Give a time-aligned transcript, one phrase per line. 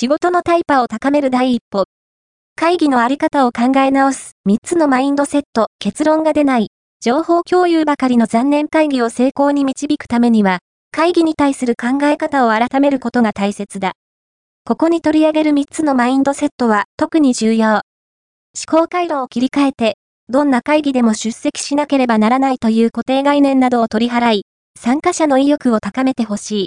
[0.00, 1.86] 仕事のタイパを高める第一歩。
[2.54, 6.68] 会議のあり方を考え直す3つのマインドセット、結論が出ない。
[7.00, 10.60] 情報共有ばかりの残念会議を成功に導くためには、
[10.92, 13.94] 会議に対する考え方を改めることが大切だ。
[14.64, 17.66] ここに取り上げる3つのマインドセットは特に重要。
[17.68, 17.82] 思
[18.68, 19.96] 考回路を切り替えて、
[20.28, 24.42] どんな会議でも出席しなければならないという固定概念などを取り払い、
[24.78, 26.56] 参加者の意欲を高めてほしい。